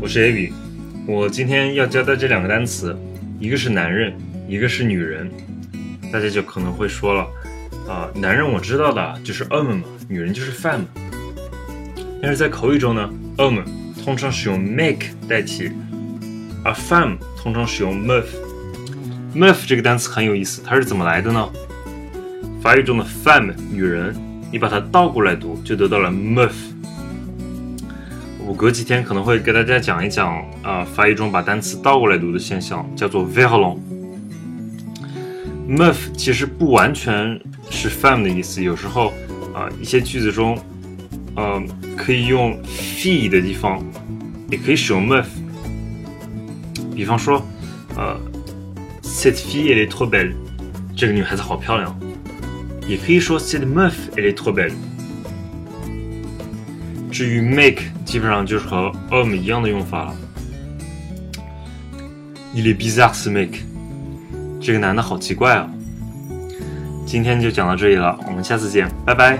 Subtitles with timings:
[0.00, 0.52] 我是 A B，
[1.06, 2.96] 我今天要教大家两个单词，
[3.38, 4.14] 一个是男人，
[4.48, 5.30] 一个是女人。
[6.10, 7.26] 大家就可能会说了，
[7.86, 10.80] 啊，男人我知道的就是 homme 嘛，女人就是 fem。
[12.22, 13.62] 但是在口语中呢，homme
[14.02, 15.70] 通常使用 make 代替，
[16.64, 18.24] 而 fem 通常使用 muff。
[19.34, 21.46] muff 这个单词很有意思，它是怎么来的呢？
[22.62, 24.14] 法语中的 fem 女人，
[24.50, 26.54] 你把它倒过来读，就得到了 muff。
[28.46, 33.78] 我隔几天可能会给大家讲一讲啊，法语中把单词倒过来读的现象，叫做 verlan。
[35.68, 39.12] meuf 其实不完全是 femme 的意思，有时候
[39.54, 40.58] 啊，一些句子中，
[41.36, 41.62] 呃，
[41.96, 43.82] 可以用 fe 的地方，
[44.50, 45.24] 也可以使用 MUF。
[46.94, 47.42] 比方说，
[47.96, 48.20] 呃
[49.02, 50.32] ，cette fille elle est trop belle，
[50.96, 51.98] 这个女孩子好漂亮。
[52.86, 54.72] 也可以说 cette meuf elle est trop belle。
[57.12, 60.16] 至于 make，基本上就是和 ome 一样的用法了。
[62.54, 63.50] Il est bizarre ce mec，
[64.60, 65.68] 这个男的好奇怪啊。
[67.06, 69.38] 今天就讲到这里了，我们下次见，拜拜。